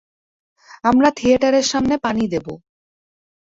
[0.83, 2.47] আমরা থিয়েটারের সামনে পানি দেব।